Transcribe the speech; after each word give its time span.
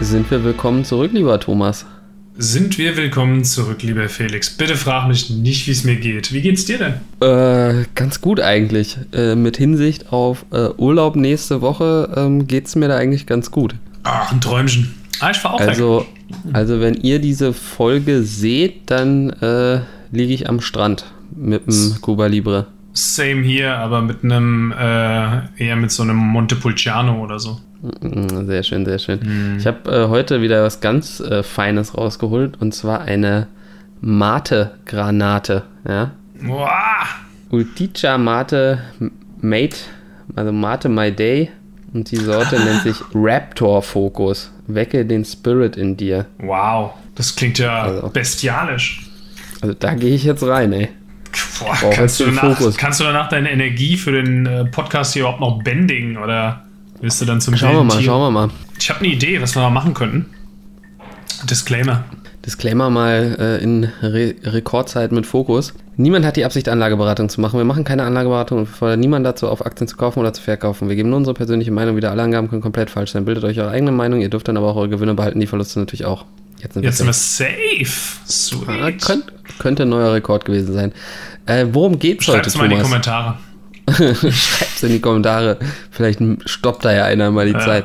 Sind 0.00 0.30
wir 0.30 0.42
willkommen 0.44 0.84
zurück, 0.84 1.12
lieber 1.12 1.38
Thomas? 1.38 1.84
Sind 2.38 2.78
wir 2.78 2.96
willkommen 2.96 3.44
zurück, 3.44 3.82
lieber 3.82 4.08
Felix. 4.08 4.48
Bitte 4.48 4.74
frag 4.76 5.06
mich 5.08 5.28
nicht, 5.28 5.66
wie 5.66 5.72
es 5.72 5.84
mir 5.84 5.96
geht. 5.96 6.32
Wie 6.32 6.40
geht's 6.40 6.64
dir 6.64 6.78
denn? 6.78 6.94
Äh, 7.20 7.84
ganz 7.94 8.22
gut 8.22 8.40
eigentlich. 8.40 8.96
Äh, 9.12 9.34
mit 9.34 9.58
Hinsicht 9.58 10.10
auf 10.10 10.46
äh, 10.52 10.68
Urlaub 10.78 11.16
nächste 11.16 11.60
Woche 11.60 12.12
ähm, 12.16 12.46
geht's 12.46 12.76
mir 12.76 12.88
da 12.88 12.96
eigentlich 12.96 13.26
ganz 13.26 13.50
gut. 13.50 13.74
Ach, 14.04 14.32
ein 14.32 14.40
Träumchen. 14.40 14.94
Ah, 15.20 15.32
ich 15.32 15.36
fahr 15.36 15.54
auch 15.54 15.60
Also, 15.60 16.06
also 16.54 16.80
wenn 16.80 16.94
ihr 16.94 17.18
diese 17.18 17.52
Folge 17.52 18.22
seht, 18.22 18.90
dann 18.90 19.28
äh, 19.30 19.80
liege 20.12 20.32
ich 20.32 20.48
am 20.48 20.62
Strand 20.62 21.04
mit 21.36 21.66
dem 21.66 22.00
Cuba 22.00 22.26
Libre. 22.26 22.68
Same 22.92 23.42
hier, 23.42 23.76
aber 23.76 24.02
mit 24.02 24.24
einem, 24.24 24.72
äh, 24.72 25.64
eher 25.64 25.76
mit 25.76 25.90
so 25.90 26.02
einem 26.02 26.16
Montepulciano 26.16 27.22
oder 27.22 27.38
so. 27.38 27.60
Mm, 28.02 28.46
Sehr 28.46 28.62
schön, 28.62 28.84
sehr 28.84 28.98
schön. 28.98 29.56
Ich 29.58 29.66
habe 29.66 29.90
äh, 29.90 30.08
heute 30.08 30.42
wieder 30.42 30.62
was 30.64 30.80
ganz 30.80 31.20
äh, 31.20 31.42
Feines 31.42 31.96
rausgeholt 31.96 32.60
und 32.60 32.74
zwar 32.74 33.02
eine 33.02 33.46
Mate-Granate. 34.00 35.62
Ja? 35.88 36.10
Ultica 37.50 38.18
Mate 38.18 38.80
Mate, 39.40 39.76
also 40.36 40.52
Mate 40.52 40.88
My 40.88 41.10
Day. 41.12 41.50
Und 41.92 42.10
die 42.10 42.16
Sorte 42.16 42.58
nennt 42.64 42.82
sich 42.82 42.96
Raptor 43.14 43.82
Focus. 43.82 44.52
Wecke 44.66 45.04
den 45.04 45.24
Spirit 45.24 45.76
in 45.76 45.96
dir. 45.96 46.26
Wow, 46.38 46.92
das 47.16 47.34
klingt 47.34 47.58
ja 47.58 47.82
Also. 47.82 48.08
bestialisch. 48.10 49.02
Also 49.60 49.74
da 49.74 49.94
gehe 49.94 50.14
ich 50.14 50.24
jetzt 50.24 50.42
rein, 50.46 50.72
ey. 50.72 50.88
Boah, 51.58 51.76
brauch 51.80 51.90
kannst, 51.94 52.20
jetzt 52.20 52.20
du 52.20 52.34
danach, 52.34 52.76
kannst 52.76 53.00
du 53.00 53.04
danach 53.04 53.28
deine 53.28 53.50
Energie 53.50 53.96
für 53.96 54.12
den 54.12 54.46
äh, 54.46 54.64
Podcast 54.64 55.12
hier 55.12 55.22
überhaupt 55.22 55.40
noch 55.40 55.62
bändigen 55.62 56.16
oder 56.16 56.64
wirst 57.00 57.20
du 57.20 57.24
dann 57.24 57.40
zum 57.40 57.56
Schauen 57.56 57.76
wir 57.76 57.84
mal, 57.84 57.96
Tier? 57.96 58.06
schauen 58.06 58.20
wir 58.20 58.30
mal. 58.30 58.50
Ich 58.78 58.90
habe 58.90 59.00
eine 59.00 59.08
Idee, 59.08 59.40
was 59.40 59.54
wir 59.54 59.62
mal 59.62 59.70
machen 59.70 59.94
könnten. 59.94 60.26
Disclaimer. 61.48 62.04
Disclaimer 62.44 62.90
mal 62.90 63.36
äh, 63.38 63.62
in 63.62 63.84
Re 64.02 64.34
Rekordzeit 64.42 65.12
mit 65.12 65.26
Fokus. 65.26 65.74
Niemand 65.96 66.24
hat 66.24 66.36
die 66.36 66.44
Absicht, 66.46 66.68
Anlageberatung 66.68 67.28
zu 67.28 67.40
machen. 67.40 67.58
Wir 67.58 67.64
machen 67.64 67.84
keine 67.84 68.04
Anlageberatung 68.04 68.60
und 68.60 68.66
fordern 68.66 69.00
niemanden 69.00 69.24
dazu 69.24 69.48
auf, 69.48 69.64
Aktien 69.64 69.86
zu 69.86 69.98
kaufen 69.98 70.20
oder 70.20 70.32
zu 70.32 70.42
verkaufen. 70.42 70.88
Wir 70.88 70.96
geben 70.96 71.10
nur 71.10 71.18
unsere 71.18 71.34
persönliche 71.34 71.70
Meinung 71.70 71.96
wieder. 71.96 72.10
Alle 72.10 72.22
Angaben 72.22 72.48
können 72.48 72.62
komplett 72.62 72.88
falsch 72.88 73.12
sein. 73.12 73.26
Bildet 73.26 73.44
euch 73.44 73.60
eure 73.60 73.70
eigene 73.70 73.92
Meinung. 73.92 74.22
Ihr 74.22 74.30
dürft 74.30 74.48
dann 74.48 74.56
aber 74.56 74.68
auch 74.68 74.76
eure 74.76 74.88
Gewinne 74.88 75.14
behalten, 75.14 75.40
die 75.40 75.46
Verluste 75.46 75.78
natürlich 75.78 76.06
auch. 76.06 76.24
Jetzt 76.62 76.74
sind 76.74 76.82
Jetzt 76.82 76.98
sind 76.98 77.06
wir 77.06 77.10
wir 77.10 77.14
safe. 77.14 78.18
Sweet. 78.28 78.68
Ah, 78.68 78.90
könnt, 78.92 79.24
könnte 79.58 79.82
ein 79.84 79.88
neuer 79.88 80.12
Rekord 80.12 80.44
gewesen 80.44 80.72
sein. 80.74 80.92
Äh, 81.46 81.66
worum 81.72 81.98
geht's 81.98 82.26
heute, 82.28 82.50
Schreibt's 82.50 82.56
mal 82.56 82.64
in 82.64 82.70
die 82.70 82.76
Thomas? 82.76 82.88
Kommentare. 82.88 83.38
Schreibt's 84.32 84.82
in 84.82 84.90
die 84.90 85.00
Kommentare. 85.00 85.58
Vielleicht 85.90 86.20
stoppt 86.46 86.84
da 86.84 86.92
ja 86.92 87.04
einer 87.04 87.30
mal 87.30 87.46
die 87.46 87.52
Ja. 87.52 87.60
Zeit. 87.60 87.84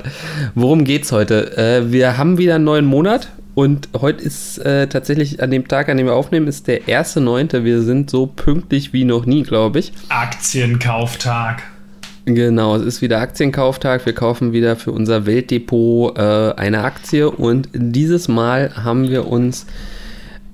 Worum 0.54 0.84
geht's 0.84 1.12
heute? 1.12 1.58
Äh, 1.58 1.92
wir 1.92 2.18
haben 2.18 2.38
wieder 2.38 2.56
einen 2.56 2.64
neuen 2.66 2.86
Monat 2.86 3.30
und 3.56 3.88
heute 4.00 4.22
ist 4.24 4.58
äh, 4.60 4.88
tatsächlich 4.88 5.42
an 5.42 5.50
dem 5.52 5.68
Tag, 5.68 5.88
an 5.90 5.98
dem 5.98 6.08
wir 6.08 6.14
aufnehmen, 6.14 6.48
ist 6.48 6.68
der 6.68 6.82
1.9. 6.84 7.64
Wir 7.64 7.82
sind 7.82 8.10
so 8.10 8.28
pünktlich 8.28 8.92
wie 8.94 9.06
noch 9.06 9.26
nie, 9.26 9.44
glaube 9.44 9.80
ich. 9.80 9.94
Aktienkauftag. 10.10 11.64
Genau, 12.26 12.76
es 12.76 12.82
ist 12.82 13.02
wieder 13.04 13.20
Aktienkauftag. 13.20 14.06
Wir 14.08 14.14
kaufen 14.14 14.52
wieder 14.52 14.76
für 14.76 14.92
unser 14.92 15.28
Weltdepot 15.28 16.18
äh, 16.18 16.54
eine 16.58 16.84
Aktie 16.84 17.30
und 17.30 17.70
dieses 17.72 18.28
Mal 18.28 18.72
haben 18.84 19.10
wir 19.10 19.28
uns 19.28 19.68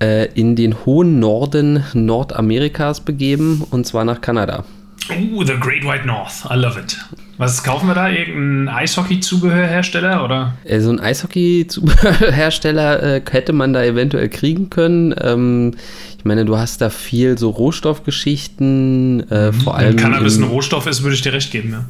äh, 0.02 0.26
in 0.34 0.54
den 0.54 0.84
hohen 0.84 1.18
Norden 1.18 1.82
Nordamerikas 1.94 3.00
begeben 3.00 3.64
und 3.70 3.86
zwar 3.86 4.04
nach 4.04 4.20
Kanada. 4.20 4.64
Uh, 5.10 5.42
the 5.44 5.54
Great 5.54 5.82
White 5.82 6.06
North. 6.06 6.44
I 6.50 6.56
love 6.56 6.78
it. 6.78 6.98
Was 7.42 7.62
kaufen 7.64 7.88
wir 7.88 7.94
da? 7.94 8.08
Irgendein 8.08 8.68
Eishockey-Zubehörhersteller 8.74 10.24
oder? 10.24 10.54
Äh, 10.64 10.80
So 10.80 10.90
ein 10.90 11.00
Eishockey-Hersteller 11.00 13.02
äh, 13.16 13.22
hätte 13.30 13.52
man 13.52 13.72
da 13.72 13.82
eventuell 13.82 14.28
kriegen 14.28 14.70
können. 14.70 15.14
Ähm, 15.20 15.72
ich 16.18 16.24
meine, 16.24 16.44
du 16.44 16.56
hast 16.56 16.80
da 16.80 16.90
viel 16.90 17.38
so 17.38 17.50
Rohstoffgeschichten, 17.50 19.28
äh, 19.30 19.52
vor 19.52 19.76
allem. 19.76 19.90
Wenn 19.90 19.96
Cannabis 19.96 20.36
ein 20.38 20.44
in- 20.44 20.50
Rohstoff 20.50 20.86
ist, 20.86 21.02
würde 21.02 21.14
ich 21.14 21.22
dir 21.22 21.32
recht 21.32 21.50
geben, 21.50 21.72
ja. 21.72 21.84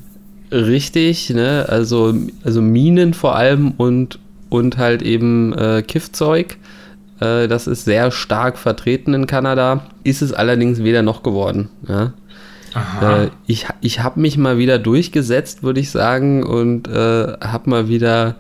Richtig, 0.57 1.31
ne? 1.31 1.67
Also, 1.69 2.15
also 2.45 2.61
Minen 2.61 3.15
vor 3.15 3.37
allem 3.37 3.73
und, 3.73 4.19
und 4.51 4.77
halt 4.79 5.03
eben 5.03 5.53
äh, 5.55 5.83
Kiffzeug. 5.83 6.57
Äh, 7.21 7.49
das 7.49 7.67
ist 7.67 7.85
sehr 7.87 8.11
stark 8.11 8.59
vertreten 8.59 9.15
in 9.15 9.27
Kanada. 9.27 9.87
Ist 10.05 10.21
es 10.23 10.33
allerdings 10.33 10.83
weder 10.83 11.03
noch 11.03 11.23
geworden. 11.23 11.69
Ja? 11.89 12.13
Aha. 12.75 13.25
Äh, 13.25 13.31
ich 13.47 13.67
ich 13.81 14.01
habe 14.01 14.21
mich 14.21 14.39
mal 14.39 14.59
wieder 14.59 14.79
durchgesetzt, 14.79 15.63
würde 15.63 15.81
ich 15.81 15.91
sagen, 15.91 16.45
und 16.45 16.89
äh, 16.89 16.93
habe 17.41 17.71
mal 17.71 17.89
wieder 17.89 18.37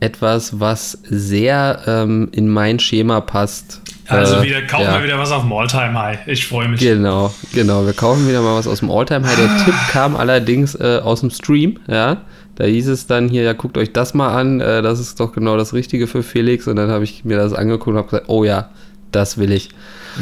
etwas, 0.00 0.60
was 0.60 0.98
sehr 1.04 1.80
ähm, 1.86 2.28
in 2.32 2.48
mein 2.48 2.78
Schema 2.78 3.20
passt. 3.20 3.80
also 4.06 4.36
Äh, 4.36 4.42
wieder 4.42 4.62
kaufen 4.62 4.84
ja. 4.84 4.98
wir 4.98 5.04
wieder 5.04 5.18
was 5.18 5.32
auf 5.32 5.42
dem 5.42 5.52
Alltime 5.52 5.98
High. 5.98 6.18
Ich 6.26 6.46
freue 6.46 6.68
mich. 6.68 6.80
Genau, 6.80 7.32
genau. 7.54 7.86
Wir 7.86 7.94
kaufen 7.94 8.28
wieder 8.28 8.42
mal 8.42 8.56
was 8.56 8.66
aus 8.66 8.80
dem 8.80 8.90
Alltime 8.90 9.26
High. 9.26 9.36
Der 9.36 9.64
Tipp 9.64 9.74
kam 9.90 10.16
allerdings 10.16 10.74
äh, 10.74 11.00
aus 11.02 11.20
dem 11.20 11.30
Stream, 11.30 11.78
ja. 11.86 12.18
Da 12.56 12.64
hieß 12.64 12.88
es 12.88 13.06
dann 13.06 13.28
hier, 13.28 13.42
ja, 13.42 13.52
guckt 13.52 13.76
euch 13.76 13.92
das 13.92 14.14
mal 14.14 14.34
an, 14.34 14.60
äh, 14.60 14.80
das 14.80 14.98
ist 14.98 15.20
doch 15.20 15.32
genau 15.32 15.58
das 15.58 15.74
Richtige 15.74 16.06
für 16.06 16.22
Felix. 16.22 16.66
Und 16.66 16.76
dann 16.76 16.90
habe 16.90 17.04
ich 17.04 17.24
mir 17.24 17.36
das 17.36 17.52
angeguckt 17.52 17.88
und 17.88 17.96
habe 17.96 18.08
gesagt, 18.08 18.28
oh 18.28 18.44
ja, 18.44 18.70
das 19.12 19.38
will 19.38 19.52
ich. 19.52 19.70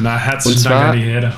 Na, 0.00 0.16
herzlichen 0.16 0.64
Dank 0.64 0.84
an 0.90 0.96
die 0.96 1.04
Herde. 1.04 1.32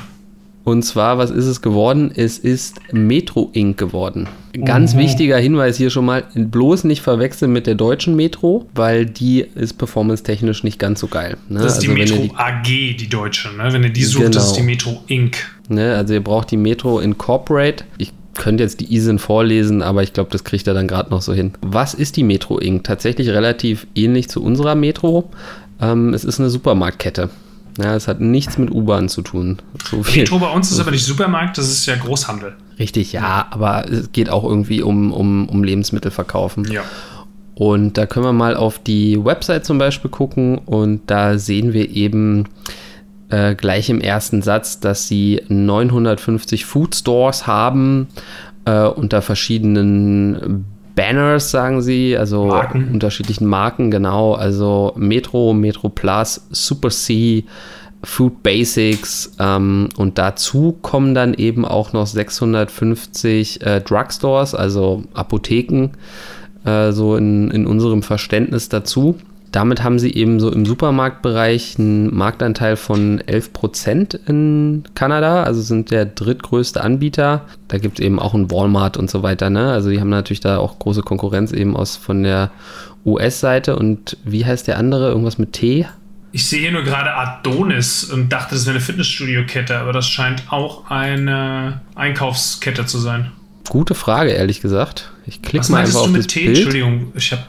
Und 0.66 0.82
zwar, 0.82 1.16
was 1.16 1.30
ist 1.30 1.46
es 1.46 1.62
geworden? 1.62 2.10
Es 2.16 2.38
ist 2.38 2.80
Metro 2.92 3.50
Inc. 3.52 3.78
geworden. 3.78 4.26
Ganz 4.64 4.94
Mhm. 4.94 4.98
wichtiger 4.98 5.38
Hinweis 5.38 5.76
hier 5.76 5.90
schon 5.90 6.04
mal, 6.04 6.24
bloß 6.34 6.82
nicht 6.82 7.02
verwechseln 7.02 7.52
mit 7.52 7.68
der 7.68 7.76
deutschen 7.76 8.16
Metro, 8.16 8.66
weil 8.74 9.06
die 9.06 9.42
ist 9.54 9.78
performance-technisch 9.78 10.64
nicht 10.64 10.80
ganz 10.80 10.98
so 10.98 11.06
geil. 11.06 11.36
Ne? 11.48 11.60
Das 11.60 11.74
ist 11.74 11.82
die 11.84 11.88
wenn 11.88 11.98
ihr 11.98 12.02
Metro 12.16 12.34
AG, 12.36 12.64
die 12.98 13.08
deutsche. 13.08 13.50
Ne? 13.56 13.72
Wenn 13.72 13.84
ihr 13.84 13.90
die 13.90 14.02
sucht, 14.02 14.24
Genau. 14.24 14.34
das 14.34 14.48
ist 14.48 14.56
die 14.56 14.62
Metro 14.62 15.00
Inc. 15.06 15.36
Ne, 15.68 15.94
also 15.94 16.14
ihr 16.14 16.24
braucht 16.24 16.50
die 16.50 16.56
Metro 16.56 16.98
Incorporate. 16.98 17.84
Ich 17.98 18.12
könnte 18.34 18.64
jetzt 18.64 18.80
die 18.80 18.92
ISIN 18.92 19.20
vorlesen, 19.20 19.82
aber 19.82 20.02
ich 20.02 20.12
glaube, 20.14 20.30
das 20.32 20.42
kriegt 20.42 20.66
er 20.66 20.74
dann 20.74 20.88
gerade 20.88 21.10
noch 21.10 21.22
so 21.22 21.32
hin. 21.32 21.52
Was 21.62 21.94
ist 21.94 22.16
die 22.16 22.24
Metro 22.24 22.58
Inc? 22.58 22.82
Tatsächlich 22.82 23.28
relativ 23.28 23.86
ähnlich 23.94 24.28
zu 24.28 24.42
unserer 24.42 24.74
Metro. 24.74 25.30
Ähm, 25.80 26.12
es 26.12 26.24
ist 26.24 26.40
eine 26.40 26.50
Supermarktkette. 26.50 27.30
Ja, 27.78 27.94
es 27.94 28.08
hat 28.08 28.20
nichts 28.20 28.58
mit 28.58 28.70
U-Bahn 28.70 29.08
zu 29.08 29.22
tun. 29.22 29.58
So 29.90 30.02
viel. 30.02 30.22
Metro 30.22 30.38
bei 30.38 30.50
uns 30.50 30.70
ist 30.70 30.80
aber 30.80 30.90
nicht 30.90 31.04
Supermarkt, 31.04 31.58
das 31.58 31.68
ist 31.68 31.86
ja 31.86 31.96
Großhandel. 31.96 32.54
Richtig, 32.78 33.12
ja, 33.12 33.46
aber 33.50 33.90
es 33.90 34.12
geht 34.12 34.30
auch 34.30 34.44
irgendwie 34.44 34.82
um, 34.82 35.12
um, 35.12 35.48
um 35.48 35.64
Lebensmittel 35.64 36.10
verkaufen. 36.10 36.70
Ja. 36.70 36.82
Und 37.54 37.96
da 37.96 38.06
können 38.06 38.26
wir 38.26 38.32
mal 38.32 38.54
auf 38.54 38.78
die 38.78 39.22
Website 39.22 39.64
zum 39.64 39.78
Beispiel 39.78 40.10
gucken 40.10 40.58
und 40.58 41.02
da 41.06 41.38
sehen 41.38 41.72
wir 41.72 41.90
eben 41.90 42.44
äh, 43.30 43.54
gleich 43.54 43.88
im 43.88 44.00
ersten 44.00 44.42
Satz, 44.42 44.78
dass 44.78 45.08
sie 45.08 45.42
950 45.48 46.66
Food 46.66 46.94
Stores 46.94 47.46
haben 47.46 48.08
äh, 48.66 48.84
unter 48.84 49.22
verschiedenen 49.22 50.66
Banners, 50.96 51.52
sagen 51.52 51.82
sie, 51.82 52.16
also 52.16 52.46
Marken. 52.46 52.90
unterschiedlichen 52.92 53.46
Marken, 53.46 53.92
genau, 53.92 54.32
also 54.32 54.92
Metro, 54.96 55.54
Metro 55.54 55.88
Plus, 55.88 56.44
Super 56.50 56.90
C, 56.90 57.44
Food 58.02 58.42
Basics 58.42 59.32
ähm, 59.38 59.90
und 59.96 60.18
dazu 60.18 60.76
kommen 60.80 61.14
dann 61.14 61.34
eben 61.34 61.64
auch 61.64 61.92
noch 61.92 62.06
650 62.06 63.64
äh, 63.64 63.80
Drugstores, 63.80 64.54
also 64.54 65.04
Apotheken, 65.12 65.90
äh, 66.64 66.92
so 66.92 67.16
in, 67.16 67.50
in 67.50 67.66
unserem 67.66 68.02
Verständnis 68.02 68.68
dazu. 68.68 69.16
Damit 69.56 69.82
haben 69.82 69.98
sie 69.98 70.12
eben 70.12 70.38
so 70.38 70.52
im 70.52 70.66
Supermarktbereich 70.66 71.78
einen 71.78 72.14
Marktanteil 72.14 72.76
von 72.76 73.22
11% 73.22 74.28
in 74.28 74.84
Kanada, 74.94 75.44
also 75.44 75.62
sind 75.62 75.90
der 75.90 76.04
drittgrößte 76.04 76.82
Anbieter. 76.82 77.46
Da 77.68 77.78
gibt 77.78 77.98
es 77.98 78.04
eben 78.04 78.18
auch 78.18 78.34
einen 78.34 78.50
Walmart 78.50 78.98
und 78.98 79.08
so 79.08 79.22
weiter. 79.22 79.48
Ne? 79.48 79.72
Also 79.72 79.88
die 79.88 79.98
haben 79.98 80.10
natürlich 80.10 80.40
da 80.40 80.58
auch 80.58 80.78
große 80.78 81.00
Konkurrenz 81.00 81.52
eben 81.52 81.74
aus 81.74 81.96
von 81.96 82.22
der 82.22 82.50
US-Seite. 83.06 83.76
Und 83.76 84.18
wie 84.24 84.44
heißt 84.44 84.68
der 84.68 84.76
andere? 84.76 85.08
Irgendwas 85.08 85.38
mit 85.38 85.54
T? 85.54 85.86
Ich 86.32 86.46
sehe 86.46 86.60
hier 86.60 86.72
nur 86.72 86.82
gerade 86.82 87.14
Adonis 87.14 88.04
und 88.04 88.30
dachte, 88.30 88.56
das 88.56 88.66
wäre 88.66 88.76
eine 88.76 88.84
Fitnessstudio-Kette, 88.84 89.78
aber 89.78 89.94
das 89.94 90.06
scheint 90.06 90.42
auch 90.50 90.90
eine 90.90 91.80
Einkaufskette 91.94 92.84
zu 92.84 92.98
sein. 92.98 93.32
Gute 93.70 93.94
Frage, 93.94 94.32
ehrlich 94.32 94.60
gesagt. 94.60 95.12
Ich 95.24 95.40
klicke 95.40 95.60
Was 95.60 95.70
mal 95.70 95.78
einfach 95.78 95.92
du 95.94 95.98
auf 96.00 96.08
mit 96.08 96.18
das 96.18 96.26
T? 96.26 96.44
Bild. 96.44 96.56
Entschuldigung, 96.58 97.12
ich 97.14 97.32
habe 97.32 97.42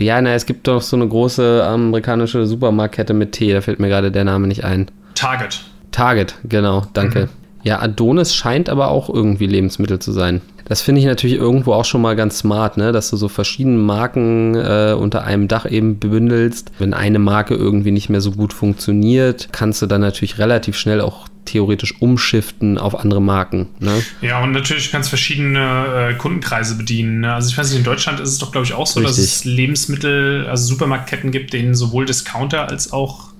Ja, 0.00 0.20
na, 0.20 0.34
es 0.34 0.46
gibt 0.46 0.66
doch 0.66 0.80
so 0.80 0.96
eine 0.96 1.06
große 1.06 1.64
amerikanische 1.64 2.46
Supermarktkette 2.46 3.12
mit 3.12 3.32
T, 3.32 3.52
da 3.52 3.60
fällt 3.60 3.80
mir 3.80 3.88
gerade 3.88 4.10
der 4.10 4.24
Name 4.24 4.46
nicht 4.46 4.64
ein. 4.64 4.90
Target. 5.14 5.60
Target, 5.92 6.34
genau, 6.44 6.86
danke. 6.94 7.28
Ja, 7.62 7.80
Adonis 7.80 8.34
scheint 8.34 8.70
aber 8.70 8.88
auch 8.88 9.10
irgendwie 9.10 9.46
Lebensmittel 9.46 9.98
zu 9.98 10.12
sein. 10.12 10.40
Das 10.64 10.82
finde 10.82 11.00
ich 11.00 11.06
natürlich 11.06 11.36
irgendwo 11.36 11.72
auch 11.72 11.84
schon 11.84 12.00
mal 12.00 12.14
ganz 12.14 12.38
smart, 12.38 12.76
ne? 12.76 12.92
dass 12.92 13.10
du 13.10 13.16
so 13.16 13.28
verschiedene 13.28 13.76
Marken 13.76 14.54
äh, 14.54 14.94
unter 14.96 15.24
einem 15.24 15.48
Dach 15.48 15.68
eben 15.68 15.96
bündelst. 15.96 16.70
Wenn 16.78 16.94
eine 16.94 17.18
Marke 17.18 17.54
irgendwie 17.54 17.90
nicht 17.90 18.08
mehr 18.08 18.20
so 18.20 18.30
gut 18.30 18.52
funktioniert, 18.52 19.48
kannst 19.50 19.82
du 19.82 19.86
dann 19.86 20.00
natürlich 20.00 20.38
relativ 20.38 20.78
schnell 20.78 21.00
auch 21.00 21.26
theoretisch 21.44 22.00
umschiften 22.00 22.78
auf 22.78 22.94
andere 22.94 23.20
Marken. 23.20 23.68
Ne? 23.78 24.02
Ja, 24.20 24.42
und 24.42 24.52
natürlich 24.52 24.90
kannst 24.90 25.08
verschiedene 25.08 26.10
äh, 26.10 26.14
Kundenkreise 26.14 26.76
bedienen. 26.76 27.20
Ne? 27.20 27.34
Also 27.34 27.50
ich 27.50 27.58
weiß 27.58 27.70
nicht, 27.70 27.78
in 27.78 27.84
Deutschland 27.84 28.20
ist 28.20 28.30
es 28.30 28.38
doch, 28.38 28.52
glaube 28.52 28.66
ich, 28.66 28.74
auch 28.74 28.86
so, 28.86 29.00
Richtig. 29.00 29.16
dass 29.16 29.24
es 29.24 29.44
Lebensmittel, 29.44 30.46
also 30.48 30.66
Supermarktketten 30.66 31.30
gibt, 31.30 31.52
denen 31.52 31.74
sowohl 31.74 32.06
Discounter 32.06 32.68
als 32.68 32.92
auch 32.92 33.30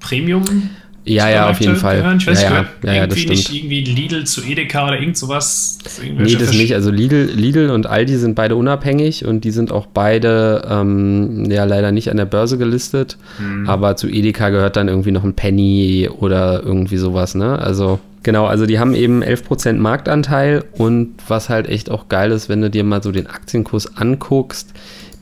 Premium 0.00 0.70
ja, 1.04 1.30
ja, 1.30 1.50
auf 1.50 1.60
jeden 1.60 1.76
Fall. 1.76 2.16
Ich 2.18 2.26
weiß, 2.26 2.42
ja, 2.42 2.50
ja, 2.50 2.64
ja, 2.84 2.92
ja, 2.92 3.06
das 3.06 3.18
irgendwie 3.18 3.36
stimmt. 3.36 3.38
nicht 3.38 3.54
irgendwie 3.54 3.84
Lidl 3.84 4.24
zu 4.24 4.42
Edeka 4.42 4.86
oder 4.86 4.98
irgend 5.00 5.16
sowas. 5.16 5.78
Nee, 6.02 6.34
das 6.34 6.52
nicht. 6.52 6.74
Also 6.74 6.90
Lidl, 6.90 7.30
Lidl 7.34 7.70
und 7.70 7.86
Aldi 7.86 8.16
sind 8.16 8.34
beide 8.34 8.56
unabhängig 8.56 9.24
und 9.24 9.44
die 9.44 9.50
sind 9.50 9.72
auch 9.72 9.86
beide 9.86 10.66
ähm, 10.68 11.50
ja 11.50 11.64
leider 11.64 11.90
nicht 11.90 12.10
an 12.10 12.18
der 12.18 12.26
Börse 12.26 12.58
gelistet. 12.58 13.16
Hm. 13.38 13.68
Aber 13.68 13.96
zu 13.96 14.08
Edeka 14.08 14.50
gehört 14.50 14.76
dann 14.76 14.88
irgendwie 14.88 15.12
noch 15.12 15.24
ein 15.24 15.34
Penny 15.34 16.08
oder 16.18 16.62
irgendwie 16.62 16.98
sowas, 16.98 17.34
ne? 17.34 17.58
Also 17.58 17.98
Genau, 18.22 18.44
also 18.44 18.66
die 18.66 18.78
haben 18.78 18.94
eben 18.94 19.22
11% 19.22 19.74
Marktanteil 19.74 20.64
und 20.76 21.14
was 21.26 21.48
halt 21.48 21.68
echt 21.68 21.90
auch 21.90 22.08
geil 22.08 22.32
ist, 22.32 22.50
wenn 22.50 22.60
du 22.60 22.68
dir 22.68 22.84
mal 22.84 23.02
so 23.02 23.12
den 23.12 23.26
Aktienkurs 23.26 23.96
anguckst, 23.96 24.74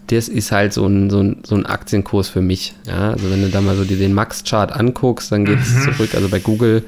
das 0.09 0.29
ist 0.29 0.53
halt 0.53 0.73
so 0.73 0.87
ein, 0.87 1.11
so 1.11 1.21
ein, 1.21 1.43
so 1.45 1.55
ein 1.55 1.67
Aktienkurs 1.67 2.29
für 2.29 2.41
mich. 2.41 2.75
Ja? 2.87 3.13
Also 3.13 3.31
wenn 3.31 3.43
du 3.43 3.49
da 3.49 3.61
mal 3.61 3.77
so 3.77 3.85
den 3.85 4.15
Max-Chart 4.15 4.73
anguckst, 4.73 5.31
dann 5.31 5.45
geht 5.45 5.61
es 5.61 5.75
mhm. 5.75 5.93
zurück, 5.93 6.15
also 6.15 6.29
bei 6.29 6.41
Google 6.41 6.85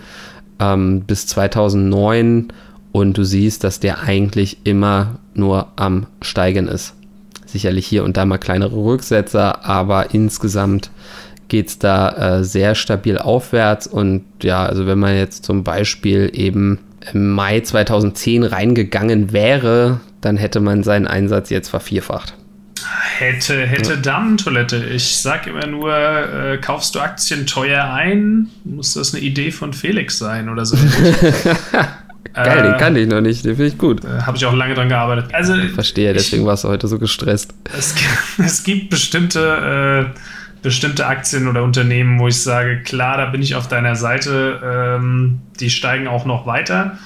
ähm, 0.58 1.02
bis 1.02 1.26
2009 1.26 2.52
und 2.92 3.18
du 3.18 3.24
siehst, 3.24 3.62
dass 3.64 3.80
der 3.80 4.02
eigentlich 4.02 4.58
immer 4.64 5.18
nur 5.34 5.68
am 5.76 6.06
Steigen 6.22 6.66
ist. 6.66 6.94
Sicherlich 7.46 7.86
hier 7.86 8.04
und 8.04 8.16
da 8.16 8.24
mal 8.24 8.38
kleinere 8.38 8.76
Rücksetzer, 8.76 9.64
aber 9.64 10.14
insgesamt 10.14 10.90
geht 11.48 11.68
es 11.68 11.78
da 11.78 12.38
äh, 12.38 12.44
sehr 12.44 12.74
stabil 12.74 13.18
aufwärts 13.18 13.86
und 13.86 14.24
ja, 14.42 14.64
also 14.64 14.86
wenn 14.86 14.98
man 14.98 15.16
jetzt 15.16 15.44
zum 15.44 15.64
Beispiel 15.64 16.30
eben 16.32 16.78
im 17.12 17.32
Mai 17.32 17.60
2010 17.60 18.44
reingegangen 18.44 19.32
wäre, 19.32 20.00
dann 20.20 20.36
hätte 20.36 20.60
man 20.60 20.82
seinen 20.82 21.06
Einsatz 21.06 21.50
jetzt 21.50 21.68
vervierfacht. 21.68 22.34
Hätte, 23.20 23.66
hätte. 23.66 23.98
Damentoilette. 23.98 24.82
Ich 24.94 25.18
sag 25.18 25.46
immer 25.46 25.66
nur, 25.66 25.94
äh, 25.94 26.56
kaufst 26.56 26.94
du 26.94 27.00
Aktien 27.00 27.46
teuer 27.46 27.92
ein, 27.92 28.48
muss 28.64 28.94
das 28.94 29.14
eine 29.14 29.22
Idee 29.22 29.50
von 29.50 29.74
Felix 29.74 30.16
sein 30.16 30.48
oder 30.48 30.64
so. 30.64 30.74
Geil, 32.32 32.58
äh, 32.58 32.62
den 32.62 32.76
kannte 32.78 33.00
ich 33.00 33.08
noch 33.08 33.20
nicht, 33.20 33.44
den 33.44 33.56
finde 33.56 33.66
ich 33.66 33.76
gut. 33.76 34.02
Äh, 34.06 34.22
Habe 34.22 34.38
ich 34.38 34.46
auch 34.46 34.54
lange 34.54 34.72
dran 34.72 34.88
gearbeitet. 34.88 35.34
Also, 35.34 35.54
ich 35.54 35.72
verstehe, 35.72 36.14
deswegen 36.14 36.44
ich, 36.44 36.48
warst 36.48 36.64
du 36.64 36.68
heute 36.68 36.88
so 36.88 36.98
gestresst. 36.98 37.52
Es, 37.76 37.94
es 38.38 38.64
gibt 38.64 38.88
bestimmte, 38.88 40.08
äh, 40.14 40.18
bestimmte 40.62 41.06
Aktien 41.06 41.46
oder 41.46 41.62
Unternehmen, 41.62 42.18
wo 42.20 42.28
ich 42.28 42.40
sage, 42.40 42.82
klar, 42.82 43.18
da 43.18 43.26
bin 43.26 43.42
ich 43.42 43.54
auf 43.54 43.68
deiner 43.68 43.96
Seite, 43.96 44.60
ähm, 44.64 45.40
die 45.60 45.68
steigen 45.68 46.08
auch 46.08 46.24
noch 46.24 46.46
weiter. 46.46 46.98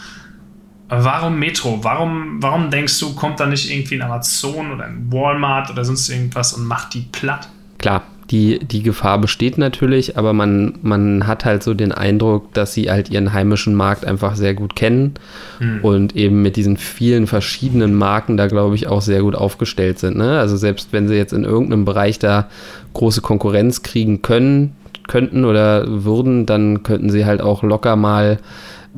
Warum 0.89 1.39
Metro? 1.39 1.83
Warum, 1.83 2.43
warum 2.43 2.71
denkst 2.71 2.99
du, 3.01 3.15
kommt 3.15 3.41
da 3.41 3.47
nicht 3.47 3.71
irgendwie 3.71 3.97
ein 3.97 4.03
Amazon 4.03 4.73
oder 4.73 4.85
ein 4.85 5.07
Walmart 5.11 5.71
oder 5.71 5.85
sonst 5.85 6.09
irgendwas 6.09 6.53
und 6.53 6.67
macht 6.67 6.95
die 6.95 7.07
platt? 7.11 7.49
Klar, 7.79 8.03
die, 8.31 8.59
die 8.59 8.83
Gefahr 8.83 9.19
besteht 9.19 9.59
natürlich, 9.59 10.17
aber 10.17 10.33
man, 10.33 10.75
man 10.83 11.27
hat 11.27 11.45
halt 11.45 11.63
so 11.63 11.75
den 11.75 11.93
Eindruck, 11.93 12.53
dass 12.55 12.75
sie 12.75 12.91
halt 12.91 13.11
ihren 13.11 13.33
heimischen 13.33 13.75
Markt 13.75 14.05
einfach 14.05 14.37
sehr 14.37 14.55
gut 14.55 14.77
kennen 14.77 15.15
hm. 15.59 15.81
und 15.83 16.17
eben 16.17 16.43
mit 16.43 16.57
diesen 16.57 16.77
vielen 16.77 17.27
verschiedenen 17.27 17.95
Marken 17.95 18.37
da, 18.37 18.47
glaube 18.47 18.75
ich, 18.75 18.87
auch 18.87 19.03
sehr 19.03 19.23
gut 19.23 19.35
aufgestellt 19.35 19.99
sind. 19.99 20.17
Ne? 20.17 20.39
Also 20.39 20.57
selbst 20.57 20.89
wenn 20.93 21.09
sie 21.09 21.15
jetzt 21.15 21.33
in 21.33 21.45
irgendeinem 21.45 21.85
Bereich 21.85 22.19
da 22.19 22.49
große 22.95 23.21
Konkurrenz 23.21 23.83
kriegen 23.83 24.23
können, 24.23 24.75
könnten 25.07 25.45
oder 25.45 25.85
würden, 26.05 26.47
dann 26.47 26.83
könnten 26.83 27.11
sie 27.11 27.27
halt 27.27 27.43
auch 27.43 27.63
locker 27.63 27.97
mal 27.97 28.39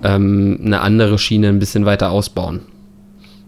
ähm, 0.02 0.60
eine 0.64 0.80
andere 0.80 1.18
Schiene 1.18 1.48
ein 1.48 1.58
bisschen 1.58 1.84
weiter 1.84 2.10
ausbauen. 2.10 2.60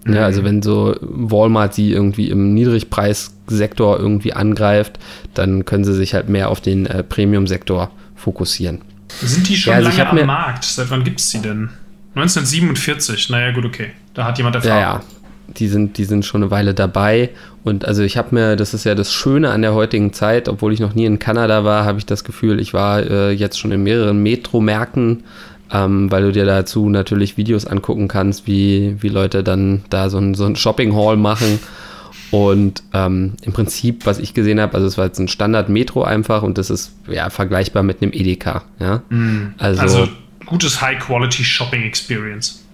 Mhm. 0.04 0.14
Ja, 0.14 0.24
also 0.24 0.44
wenn 0.44 0.62
so 0.62 0.94
Walmart 1.00 1.74
sie 1.74 1.92
irgendwie 1.92 2.30
im 2.30 2.54
Niedrigpreissektor 2.54 3.98
irgendwie 3.98 4.32
angreift, 4.32 4.98
dann 5.34 5.64
können 5.64 5.84
sie 5.84 5.94
sich 5.94 6.14
halt 6.14 6.28
mehr 6.28 6.50
auf 6.50 6.60
den 6.60 6.86
äh, 6.86 7.02
Premium-Sektor 7.02 7.90
fokussieren. 8.14 8.80
Sind 9.20 9.48
die 9.48 9.56
schon 9.56 9.72
ja, 9.72 9.78
also 9.78 9.90
lange 9.90 10.20
am 10.20 10.26
Markt? 10.26 10.64
Seit 10.64 10.90
wann 10.90 11.04
gibt 11.04 11.20
es 11.20 11.30
die 11.30 11.40
denn? 11.40 11.70
1947, 12.14 13.30
naja 13.30 13.52
gut, 13.52 13.64
okay. 13.64 13.90
Da 14.14 14.24
hat 14.24 14.38
jemand 14.38 14.56
Erfahrung. 14.56 14.78
Ja, 14.78 14.94
ja. 14.94 15.02
Die 15.56 15.68
sind, 15.68 15.96
die 15.96 16.04
sind 16.04 16.26
schon 16.26 16.42
eine 16.42 16.50
Weile 16.50 16.74
dabei. 16.74 17.30
Und 17.64 17.86
also 17.86 18.02
ich 18.02 18.18
habe 18.18 18.34
mir, 18.34 18.56
das 18.56 18.74
ist 18.74 18.84
ja 18.84 18.94
das 18.94 19.12
Schöne 19.12 19.50
an 19.50 19.62
der 19.62 19.72
heutigen 19.72 20.12
Zeit, 20.12 20.48
obwohl 20.48 20.72
ich 20.72 20.80
noch 20.80 20.94
nie 20.94 21.06
in 21.06 21.18
Kanada 21.18 21.64
war, 21.64 21.84
habe 21.84 21.98
ich 21.98 22.06
das 22.06 22.22
Gefühl, 22.24 22.60
ich 22.60 22.74
war 22.74 23.00
äh, 23.00 23.30
jetzt 23.30 23.58
schon 23.58 23.72
in 23.72 23.82
mehreren 23.82 24.22
Metro-Märkten 24.22 25.24
ähm, 25.72 26.10
weil 26.10 26.22
du 26.22 26.32
dir 26.32 26.44
dazu 26.44 26.88
natürlich 26.88 27.36
Videos 27.36 27.66
angucken 27.66 28.08
kannst, 28.08 28.46
wie, 28.46 28.96
wie 29.00 29.08
Leute 29.08 29.42
dann 29.42 29.84
da 29.90 30.08
so 30.08 30.18
ein, 30.18 30.34
so 30.34 30.44
ein 30.44 30.56
Shopping-Hall 30.56 31.16
machen. 31.16 31.58
Und 32.30 32.82
ähm, 32.92 33.34
im 33.42 33.52
Prinzip, 33.52 34.04
was 34.04 34.18
ich 34.18 34.34
gesehen 34.34 34.60
habe, 34.60 34.74
also 34.74 34.86
es 34.86 34.98
war 34.98 35.06
jetzt 35.06 35.18
ein 35.18 35.28
Standard-Metro 35.28 36.02
einfach 36.02 36.42
und 36.42 36.58
das 36.58 36.68
ist 36.68 36.92
ja 37.08 37.30
vergleichbar 37.30 37.82
mit 37.82 38.02
einem 38.02 38.12
Edeka. 38.12 38.64
Ja? 38.78 39.02
Mm, 39.08 39.54
also, 39.56 39.80
also 39.80 40.08
gutes 40.44 40.80
High-Quality-Shopping-Experience. 40.80 42.64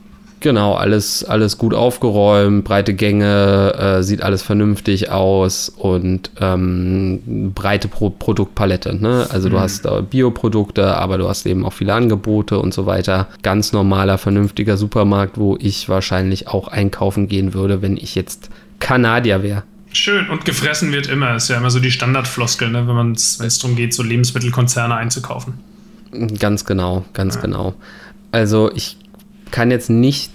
Genau, 0.44 0.74
alles, 0.74 1.24
alles 1.24 1.56
gut 1.56 1.72
aufgeräumt, 1.72 2.64
breite 2.64 2.92
Gänge, 2.92 3.72
äh, 3.78 4.02
sieht 4.02 4.22
alles 4.22 4.42
vernünftig 4.42 5.10
aus 5.10 5.70
und 5.70 6.32
ähm, 6.38 7.52
breite 7.54 7.88
Pro 7.88 8.10
Produktpalette. 8.10 8.94
Ne? 8.94 9.26
Also 9.30 9.48
mhm. 9.48 9.52
du 9.52 9.60
hast 9.60 9.86
äh, 9.86 10.02
Bioprodukte, 10.02 10.98
aber 10.98 11.16
du 11.16 11.30
hast 11.30 11.46
eben 11.46 11.64
auch 11.64 11.72
viele 11.72 11.94
Angebote 11.94 12.58
und 12.58 12.74
so 12.74 12.84
weiter. 12.84 13.28
Ganz 13.40 13.72
normaler, 13.72 14.18
vernünftiger 14.18 14.76
Supermarkt, 14.76 15.38
wo 15.38 15.56
ich 15.58 15.88
wahrscheinlich 15.88 16.46
auch 16.46 16.68
einkaufen 16.68 17.26
gehen 17.26 17.54
würde, 17.54 17.80
wenn 17.80 17.96
ich 17.96 18.14
jetzt 18.14 18.50
Kanadier 18.80 19.42
wäre. 19.42 19.62
Schön 19.94 20.28
und 20.28 20.44
gefressen 20.44 20.92
wird 20.92 21.06
immer. 21.06 21.36
Ist 21.36 21.48
ja 21.48 21.56
immer 21.56 21.70
so 21.70 21.80
die 21.80 21.90
Standardfloskel, 21.90 22.68
ne? 22.68 22.86
wenn 22.86 23.12
es 23.12 23.58
darum 23.60 23.76
geht, 23.76 23.94
so 23.94 24.02
Lebensmittelkonzerne 24.02 24.94
einzukaufen. 24.94 25.54
Ganz 26.38 26.66
genau, 26.66 27.06
ganz 27.14 27.36
ja. 27.36 27.40
genau. 27.40 27.72
Also 28.30 28.70
ich 28.74 28.98
kann 29.50 29.70
jetzt 29.70 29.88
nicht 29.88 30.33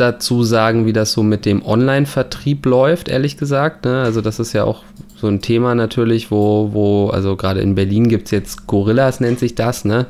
dazu 0.00 0.42
sagen, 0.42 0.86
wie 0.86 0.92
das 0.92 1.12
so 1.12 1.22
mit 1.22 1.44
dem 1.44 1.64
Online-Vertrieb 1.64 2.64
läuft, 2.66 3.08
ehrlich 3.08 3.36
gesagt. 3.36 3.84
Ne? 3.84 4.02
Also 4.02 4.20
das 4.20 4.38
ist 4.38 4.52
ja 4.52 4.64
auch 4.64 4.82
so 5.16 5.26
ein 5.26 5.40
Thema 5.40 5.74
natürlich, 5.74 6.30
wo, 6.30 6.70
wo 6.72 7.08
also 7.08 7.36
gerade 7.36 7.60
in 7.60 7.74
Berlin 7.74 8.08
gibt 8.08 8.26
es 8.26 8.30
jetzt 8.30 8.66
Gorillas, 8.66 9.20
nennt 9.20 9.38
sich 9.38 9.54
das, 9.54 9.84
ne? 9.84 10.06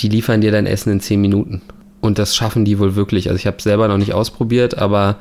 Die 0.00 0.08
liefern 0.08 0.40
dir 0.40 0.52
dein 0.52 0.66
Essen 0.66 0.92
in 0.92 1.00
10 1.00 1.20
Minuten. 1.20 1.62
Und 2.00 2.18
das 2.18 2.36
schaffen 2.36 2.64
die 2.64 2.78
wohl 2.78 2.94
wirklich. 2.94 3.28
Also 3.28 3.38
ich 3.38 3.46
habe 3.46 3.56
es 3.56 3.64
selber 3.64 3.88
noch 3.88 3.98
nicht 3.98 4.14
ausprobiert, 4.14 4.78
aber 4.78 5.16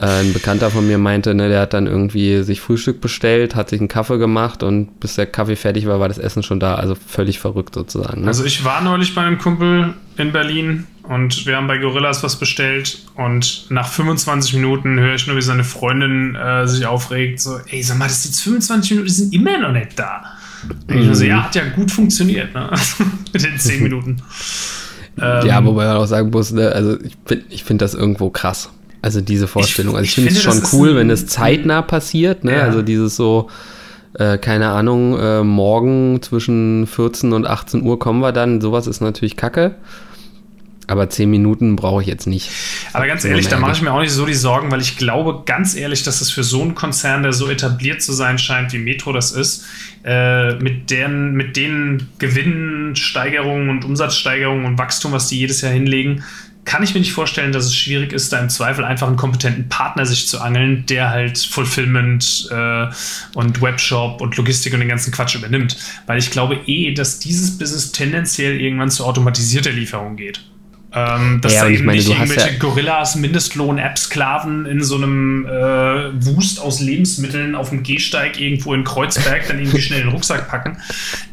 ein 0.00 0.32
Bekannter 0.32 0.70
von 0.70 0.86
mir 0.86 0.96
meinte, 0.96 1.34
ne, 1.34 1.50
der 1.50 1.60
hat 1.60 1.74
dann 1.74 1.86
irgendwie 1.86 2.42
sich 2.42 2.60
Frühstück 2.62 3.02
bestellt, 3.02 3.54
hat 3.54 3.68
sich 3.68 3.80
einen 3.80 3.88
Kaffee 3.88 4.16
gemacht 4.16 4.62
und 4.62 4.98
bis 4.98 5.16
der 5.16 5.26
Kaffee 5.26 5.56
fertig 5.56 5.86
war, 5.86 6.00
war 6.00 6.08
das 6.08 6.16
Essen 6.16 6.42
schon 6.42 6.58
da. 6.58 6.76
Also 6.76 6.94
völlig 6.94 7.38
verrückt 7.38 7.74
sozusagen. 7.74 8.22
Ne? 8.22 8.26
Also 8.28 8.44
ich 8.44 8.64
war 8.64 8.80
neulich 8.80 9.14
bei 9.14 9.20
einem 9.20 9.36
Kumpel 9.36 9.92
in 10.16 10.32
Berlin 10.32 10.86
und 11.02 11.44
wir 11.44 11.56
haben 11.56 11.66
bei 11.66 11.76
Gorillas 11.76 12.22
was 12.22 12.38
bestellt 12.38 13.04
und 13.14 13.66
nach 13.68 13.88
25 13.88 14.54
Minuten 14.54 14.98
höre 14.98 15.16
ich 15.16 15.26
nur, 15.26 15.36
wie 15.36 15.42
seine 15.42 15.64
Freundin 15.64 16.34
äh, 16.34 16.66
sich 16.66 16.86
aufregt, 16.86 17.40
so, 17.40 17.58
ey, 17.68 17.82
sag 17.82 17.98
mal, 17.98 18.06
das 18.06 18.22
sind 18.22 18.34
25 18.34 18.92
Minuten, 18.92 19.06
die 19.06 19.14
sind 19.14 19.34
immer 19.34 19.58
noch 19.58 19.72
nicht 19.72 19.98
da. 19.98 20.22
Mhm. 20.88 21.10
Ich 21.10 21.16
so, 21.16 21.24
ja, 21.24 21.44
hat 21.44 21.54
ja 21.54 21.68
gut 21.76 21.90
funktioniert, 21.90 22.54
ne? 22.54 22.70
Mit 23.34 23.44
den 23.44 23.58
10 23.58 23.82
Minuten. 23.82 24.22
ja, 25.18 25.58
ähm, 25.58 25.66
wobei 25.66 25.84
man 25.84 25.96
auch 25.98 26.06
sagen 26.06 26.30
muss, 26.30 26.52
ne, 26.52 26.72
also 26.72 26.98
ich 27.02 27.18
finde 27.26 27.44
ich 27.50 27.64
find 27.64 27.82
das 27.82 27.92
irgendwo 27.92 28.30
krass. 28.30 28.70
Also 29.02 29.20
diese 29.20 29.46
Vorstellung. 29.46 29.96
Also 29.96 30.04
ich, 30.04 30.10
ich 30.10 30.14
finde 30.14 30.30
es 30.30 30.42
schon 30.42 30.62
cool, 30.72 30.96
wenn 30.96 31.10
es 31.10 31.26
zeitnah 31.26 31.82
passiert. 31.82 32.44
Ne? 32.44 32.56
Ja. 32.56 32.62
Also 32.62 32.82
dieses 32.82 33.16
so, 33.16 33.48
äh, 34.14 34.38
keine 34.38 34.68
Ahnung, 34.70 35.18
äh, 35.18 35.42
morgen 35.42 36.20
zwischen 36.22 36.86
14 36.86 37.32
und 37.32 37.46
18 37.46 37.82
Uhr 37.82 37.98
kommen 37.98 38.20
wir 38.20 38.32
dann. 38.32 38.60
Sowas 38.60 38.86
ist 38.86 39.00
natürlich 39.00 39.36
kacke. 39.36 39.76
Aber 40.86 41.08
10 41.08 41.30
Minuten 41.30 41.76
brauche 41.76 42.02
ich 42.02 42.08
jetzt 42.08 42.26
nicht. 42.26 42.50
Aber 42.92 43.06
ganz 43.06 43.24
ehrlich, 43.24 43.46
da 43.46 43.60
mache 43.60 43.72
ich 43.72 43.80
mir 43.80 43.92
auch 43.92 44.00
nicht 44.00 44.10
so 44.10 44.26
die 44.26 44.34
Sorgen, 44.34 44.72
weil 44.72 44.80
ich 44.80 44.96
glaube 44.96 45.44
ganz 45.46 45.76
ehrlich, 45.76 46.02
dass 46.02 46.20
es 46.20 46.32
für 46.32 46.42
so 46.42 46.62
einen 46.62 46.74
Konzern, 46.74 47.22
der 47.22 47.32
so 47.32 47.48
etabliert 47.48 48.02
zu 48.02 48.12
sein 48.12 48.38
scheint, 48.38 48.72
wie 48.72 48.78
Metro 48.78 49.12
das 49.12 49.30
ist, 49.30 49.66
äh, 50.04 50.54
mit, 50.56 50.90
deren, 50.90 51.34
mit 51.34 51.56
den 51.56 52.08
Gewinnsteigerungen 52.18 53.68
und 53.68 53.84
Umsatzsteigerungen 53.84 54.64
und 54.64 54.78
Wachstum, 54.78 55.12
was 55.12 55.28
die 55.28 55.38
jedes 55.38 55.60
Jahr 55.60 55.72
hinlegen, 55.72 56.24
kann 56.64 56.82
ich 56.82 56.94
mir 56.94 57.00
nicht 57.00 57.12
vorstellen, 57.12 57.52
dass 57.52 57.64
es 57.64 57.74
schwierig 57.74 58.12
ist, 58.12 58.32
da 58.32 58.38
im 58.38 58.50
Zweifel 58.50 58.84
einfach 58.84 59.06
einen 59.06 59.16
kompetenten 59.16 59.68
Partner 59.68 60.04
sich 60.06 60.28
zu 60.28 60.40
angeln, 60.40 60.84
der 60.86 61.10
halt 61.10 61.38
Fulfillment 61.38 62.48
äh, 62.50 62.86
und 63.34 63.62
Webshop 63.62 64.20
und 64.20 64.36
Logistik 64.36 64.74
und 64.74 64.80
den 64.80 64.88
ganzen 64.88 65.12
Quatsch 65.12 65.34
übernimmt. 65.34 65.76
Weil 66.06 66.18
ich 66.18 66.30
glaube 66.30 66.58
eh, 66.66 66.92
dass 66.92 67.18
dieses 67.18 67.58
Business 67.58 67.92
tendenziell 67.92 68.60
irgendwann 68.60 68.90
zu 68.90 69.04
automatisierter 69.04 69.72
Lieferung 69.72 70.16
geht. 70.16 70.42
Ähm, 70.92 71.40
dass 71.40 71.54
ja, 71.54 71.64
da 71.64 71.70
eben 71.70 71.84
meine, 71.84 71.98
nicht 71.98 72.10
irgendwelche 72.10 72.50
ja 72.50 72.58
Gorillas, 72.58 73.14
Mindestlohn, 73.14 73.78
App-Sklaven 73.78 74.66
in 74.66 74.82
so 74.82 74.96
einem 74.96 75.46
äh, 75.46 76.24
Wust 76.26 76.60
aus 76.60 76.80
Lebensmitteln 76.80 77.54
auf 77.54 77.70
dem 77.70 77.84
Gehsteig 77.84 78.40
irgendwo 78.40 78.74
in 78.74 78.82
Kreuzberg 78.82 79.46
dann 79.46 79.60
irgendwie 79.60 79.80
schnell 79.80 80.00
den 80.00 80.08
Rucksack 80.08 80.48
packen. 80.48 80.78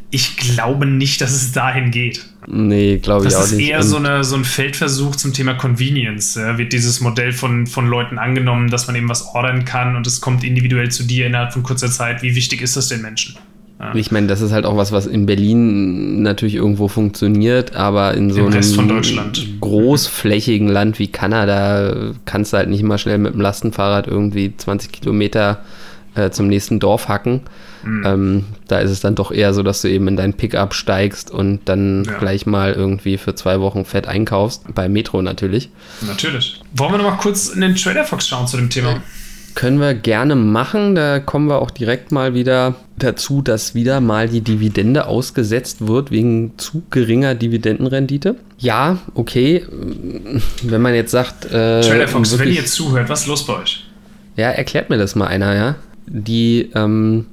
Ich 0.10 0.38
glaube 0.38 0.86
nicht, 0.86 1.20
dass 1.22 1.32
es 1.32 1.52
dahin 1.52 1.92
geht. 1.92 2.26
Nee, 2.48 2.98
glaube 2.98 3.28
ich 3.28 3.36
auch 3.36 3.40
nicht. 3.42 3.52
Das 3.52 3.52
ist 3.52 3.60
eher 3.60 3.84
so, 3.84 3.98
eine, 3.98 4.24
so 4.24 4.36
ein 4.36 4.46
Feldversuch 4.46 5.18
zum 5.18 5.34
Thema 5.34 5.54
Convenience. 5.54 6.36
Ja, 6.36 6.58
wird 6.58 6.72
dieses 6.72 7.02
Modell 7.02 7.34
von, 7.34 7.68
von 7.68 7.88
Leuten 7.88 8.18
angenommen, 8.18 8.70
dass 8.70 8.88
man 8.88 8.96
eben 8.96 9.10
was 9.10 9.26
ordern 9.36 9.66
kann 9.66 9.98
und 9.98 10.08
es 10.08 10.22
kommt 10.22 10.46
individuell 10.46 10.90
zu 10.90 11.04
dir 11.04 11.28
innerhalb 11.28 11.52
von 11.52 11.64
kurzer 11.64 11.92
Zeit. 11.92 12.22
Wie 12.22 12.36
wichtig 12.36 12.62
ist 12.62 12.78
das 12.78 12.88
den 12.88 13.02
Menschen? 13.02 13.38
Ja. 13.80 13.94
Ich 13.94 14.12
meine, 14.12 14.28
das 14.28 14.42
ist 14.42 14.54
halt 14.54 14.66
auch 14.66 14.78
was, 14.78 14.92
was 14.92 15.06
in 15.06 15.26
Berlin 15.26 16.24
natürlich 16.24 16.56
irgendwo 16.56 16.88
funktioniert, 16.88 17.76
aber 17.76 18.16
in 18.16 18.32
so 18.32 18.48
einem 18.48 19.62
großflächigen 19.62 20.68
Land 20.68 20.98
wie 20.98 21.10
Kanada 21.10 22.14
kannst 22.26 22.54
du 22.54 22.58
halt 22.58 22.70
nicht 22.70 22.82
mal 22.82 22.98
schnell 22.98 23.20
mit 23.20 23.34
dem 23.34 23.42
Lastenfahrrad 23.42 24.08
irgendwie 24.08 24.54
20 24.56 24.92
Kilometer 24.92 25.60
äh, 26.18 26.32
zum 26.32 26.48
nächsten 26.48 26.80
Dorf 26.80 27.08
hacken. 27.08 27.42
Mhm. 27.84 28.04
Ähm, 28.06 28.46
da 28.68 28.80
ist 28.80 28.92
es 28.92 29.00
dann 29.00 29.16
doch 29.16 29.32
eher 29.32 29.54
so, 29.54 29.64
dass 29.64 29.82
du 29.82 29.90
eben 29.90 30.08
in 30.08 30.18
dein 30.18 30.34
Pickup 30.34 30.74
steigst 30.74 31.32
und 31.32 31.62
dann 31.66 32.04
ja. 32.04 32.18
gleich 32.18 32.46
mal 32.46 32.74
irgendwie 32.74 33.18
für 33.18 33.36
zwei 33.36 33.60
Wochen 33.60 33.86
Fett 33.86 34.08
einkaufst. 34.08 34.74
Bei 34.74 34.90
Metro 34.90 35.22
natürlich. 35.22 35.70
Natürlich. 36.02 36.62
Wollen 36.74 36.94
wir 36.94 36.98
noch 36.98 37.12
mal 37.12 37.18
kurz 37.18 37.50
in 37.50 37.62
den 37.62 37.76
Trader 37.76 38.04
Fox 38.04 38.28
schauen 38.28 38.48
zu 38.48 38.58
dem 38.58 38.70
Thema? 38.70 38.94
Äh, 38.94 39.00
können 39.58 39.80
wir 39.80 39.96
gerne 39.96 40.36
machen. 40.36 40.94
Da 40.94 41.20
kommen 41.20 41.48
wir 41.50 41.62
auch 41.62 41.72
direkt 41.72 42.12
mal 42.12 42.36
wieder 42.36 42.76
dazu, 43.00 43.42
dass 43.42 43.74
wieder 43.74 44.02
mal 44.02 44.30
die 44.30 44.42
Dividende 44.42 45.08
ausgesetzt 45.08 45.88
wird 45.88 46.12
wegen 46.12 46.58
zu 46.58 46.84
geringer 46.92 47.34
Dividendenrendite. 47.34 48.36
Ja, 48.60 49.00
okay. 49.16 49.66
Wenn 50.62 50.82
man 50.82 50.94
jetzt 50.94 51.10
sagt. 51.10 51.46
Äh, 51.46 51.82
Trader 51.82 52.08
Fox, 52.08 52.38
wenn 52.38 52.50
ihr 52.50 52.56
jetzt 52.56 52.74
zuhört, 52.74 53.10
was 53.10 53.22
ist 53.22 53.28
los 53.28 53.48
bei 53.48 53.54
euch? 53.54 53.84
Ja, 54.36 54.52
erklärt 54.52 54.92
mir 54.92 55.00
das 55.00 55.16
mal 55.16 55.26
einer, 55.26 55.56
ja. 55.56 55.76
Die 56.08 56.70
ähm, 56.74 57.26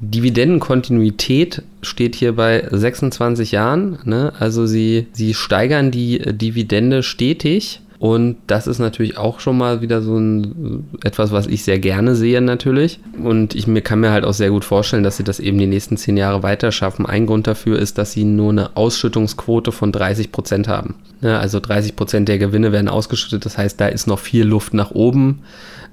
Dividendenkontinuität 0.00 1.62
steht 1.82 2.14
hier 2.14 2.34
bei 2.34 2.66
26 2.70 3.52
Jahren. 3.52 3.98
Ne? 4.04 4.32
Also 4.38 4.66
sie, 4.66 5.06
sie 5.12 5.34
steigern 5.34 5.90
die 5.90 6.18
Dividende 6.18 7.02
stetig. 7.02 7.80
Und 7.98 8.36
das 8.46 8.66
ist 8.66 8.78
natürlich 8.78 9.16
auch 9.16 9.40
schon 9.40 9.56
mal 9.56 9.80
wieder 9.80 10.02
so 10.02 10.18
ein 10.18 10.84
etwas, 11.02 11.32
was 11.32 11.46
ich 11.46 11.64
sehr 11.64 11.78
gerne 11.78 12.14
sehe 12.14 12.42
natürlich. 12.42 13.00
Und 13.22 13.54
ich 13.54 13.66
mir 13.66 13.80
kann 13.80 14.00
mir 14.00 14.10
halt 14.10 14.24
auch 14.24 14.34
sehr 14.34 14.50
gut 14.50 14.66
vorstellen, 14.66 15.02
dass 15.02 15.16
sie 15.16 15.24
das 15.24 15.40
eben 15.40 15.56
die 15.56 15.66
nächsten 15.66 15.96
zehn 15.96 16.18
Jahre 16.18 16.42
weiter 16.42 16.72
schaffen. 16.72 17.06
Ein 17.06 17.26
Grund 17.26 17.46
dafür 17.46 17.78
ist, 17.78 17.96
dass 17.96 18.12
sie 18.12 18.24
nur 18.24 18.50
eine 18.50 18.76
Ausschüttungsquote 18.76 19.72
von 19.72 19.92
30 19.92 20.30
Prozent 20.30 20.68
haben. 20.68 20.96
Ja, 21.22 21.38
also 21.38 21.58
30 21.58 21.96
Prozent 21.96 22.28
der 22.28 22.38
Gewinne 22.38 22.70
werden 22.70 22.88
ausgeschüttet. 22.88 23.46
Das 23.46 23.56
heißt, 23.56 23.80
da 23.80 23.86
ist 23.86 24.06
noch 24.06 24.18
viel 24.18 24.44
Luft 24.44 24.74
nach 24.74 24.90
oben. 24.90 25.40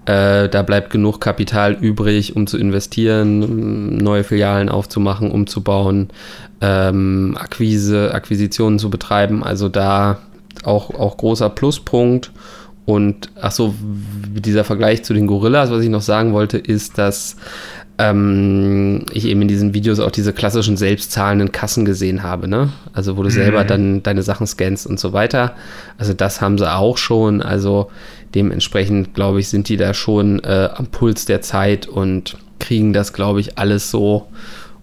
Äh, 0.05 0.50
da 0.50 0.63
bleibt 0.63 0.89
genug 0.89 1.22
Kapital 1.22 1.74
übrig, 1.74 2.36
um 2.36 2.45
zu 2.45 2.57
investieren, 2.57 3.98
neue 3.98 4.24
Filialen 4.24 4.67
aufzumachen, 4.67 5.31
umzubauen, 5.31 6.10
ähm, 6.60 7.38
Akquise, 7.39 8.13
Akquisitionen 8.13 8.79
zu 8.79 8.89
betreiben. 8.89 9.43
Also 9.43 9.69
da 9.69 10.19
auch, 10.63 10.93
auch 10.93 11.17
großer 11.17 11.50
Pluspunkt. 11.50 12.31
Und 12.86 13.29
ach 13.39 13.51
so, 13.51 13.74
dieser 13.79 14.65
Vergleich 14.65 15.03
zu 15.03 15.13
den 15.13 15.25
Gorillas, 15.25 15.72
was 15.72 15.83
ich 15.83 15.89
noch 15.89 16.01
sagen 16.01 16.33
wollte, 16.33 16.57
ist, 16.57 16.98
dass 16.98 17.38
ähm, 18.00 19.05
ich 19.12 19.25
eben 19.25 19.41
in 19.43 19.47
diesen 19.47 19.73
Videos 19.73 20.00
auch 20.00 20.12
diese 20.12 20.33
klassischen 20.33 20.77
selbstzahlenden 20.77 21.51
Kassen 21.51 21.85
gesehen 21.85 22.23
habe, 22.23 22.47
ne? 22.47 22.69
Also 22.93 23.17
wo 23.17 23.23
du 23.23 23.29
mhm. 23.29 23.33
selber 23.33 23.63
dann 23.63 24.01
deine 24.03 24.23
Sachen 24.23 24.47
scannst 24.47 24.88
und 24.88 25.00
so 25.00 25.13
weiter. 25.13 25.55
Also 25.97 26.13
das 26.13 26.41
haben 26.41 26.57
sie 26.57 26.71
auch 26.71 26.97
schon. 26.97 27.41
Also 27.41 27.91
dementsprechend, 28.33 29.13
glaube 29.13 29.39
ich, 29.39 29.50
sind 29.50 29.69
die 29.69 29.77
da 29.77 29.93
schon 29.93 30.39
äh, 30.43 30.69
am 30.73 30.88
Puls 30.88 31.25
der 31.25 31.41
Zeit 31.41 31.88
und 31.88 32.38
kriegen 32.59 32.93
das, 32.93 33.13
glaube 33.13 33.41
ich, 33.41 33.57
alles 33.57 33.91
so 33.91 34.27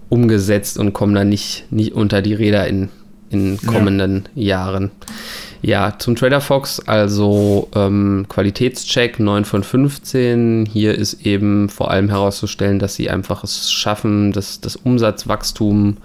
umgesetzt 0.09 0.79
und 0.79 0.93
kommen 0.93 1.14
dann 1.14 1.29
nicht, 1.29 1.67
nicht 1.71 1.95
unter 1.95 2.23
die 2.23 2.35
Räder 2.35 2.67
in, 2.69 2.90
in 3.31 3.57
kommenden 3.59 4.29
ja. 4.35 4.67
Jahren. 4.67 4.90
Ja, 5.62 5.95
zum 5.99 6.17
Trader 6.17 6.40
Fox, 6.40 6.81
also 6.81 7.69
ähm, 7.75 8.25
Qualitätscheck 8.29 9.21
9 9.21 9.45
von 9.45 9.62
15. 9.62 10.67
Hier 10.67 10.95
ist 10.95 11.26
eben 11.26 11.69
vor 11.69 11.90
allem 11.90 12.09
herauszustellen, 12.09 12.79
dass 12.79 12.95
sie 12.95 13.11
einfach 13.11 13.45
es 13.45 13.71
schaffen, 13.71 14.33
das, 14.33 14.62
das 14.62 14.76
Umsatzwachstum 14.76 15.99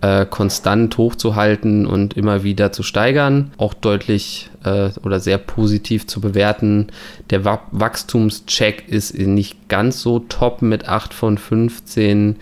äh, 0.00 0.26
konstant 0.26 0.98
hochzuhalten 0.98 1.86
und 1.86 2.14
immer 2.14 2.42
wieder 2.42 2.72
zu 2.72 2.82
steigern. 2.82 3.52
Auch 3.58 3.74
deutlich 3.74 4.50
äh, 4.64 4.90
oder 5.04 5.20
sehr 5.20 5.38
positiv 5.38 6.08
zu 6.08 6.20
bewerten. 6.20 6.88
Der 7.30 7.44
Wa 7.44 7.60
Wachstumscheck 7.70 8.88
ist 8.88 9.16
nicht 9.16 9.68
ganz 9.68 10.00
so 10.00 10.18
top 10.18 10.62
mit 10.62 10.88
8 10.88 11.14
von 11.14 11.38
15. 11.38 12.36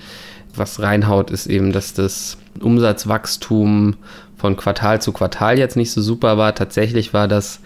Was 0.57 0.81
reinhaut, 0.81 1.31
ist 1.31 1.47
eben, 1.47 1.73
dass 1.73 1.93
das 1.93 2.39
Umsatzwachstum 2.61 3.97
von 4.37 4.57
Quartal 4.57 5.01
zu 5.01 5.13
Quartal 5.13 5.59
jetzt 5.59 5.77
nicht 5.77 5.93
so 5.93 6.03
super 6.03 6.37
war. 6.37 6.55
Tatsächlich 6.55 7.15
war 7.15 7.29
das, 7.29 7.61